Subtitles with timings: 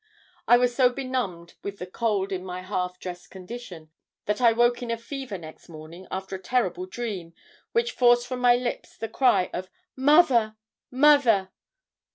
[0.47, 3.91] I was so benumbed with the cold in my half dressed condition,
[4.25, 7.35] that I woke in a fever next morning after a terrible dream
[7.71, 10.55] which forced from my lips the cry of 'Mother!
[10.89, 11.51] Mother!